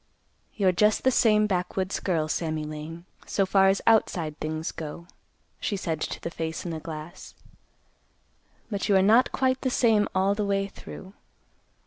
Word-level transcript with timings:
"You're 0.55 0.71
just 0.71 1.03
the 1.03 1.11
same 1.11 1.45
backwoods 1.45 1.99
girl, 1.99 2.27
Sammy 2.27 2.63
Lane, 2.63 3.05
so 3.27 3.45
far 3.45 3.67
as 3.67 3.83
outside 3.85 4.35
things 4.39 4.71
go," 4.71 5.05
she 5.59 5.77
said 5.77 6.01
to 6.01 6.19
the 6.19 6.31
face 6.31 6.65
in 6.65 6.71
the 6.71 6.79
glass; 6.79 7.35
"but 8.71 8.89
you 8.89 8.95
are 8.95 9.03
not 9.03 9.31
quite 9.31 9.61
the 9.61 9.69
same 9.69 10.07
all 10.15 10.33
the 10.33 10.43
way 10.43 10.65
through. 10.67 11.13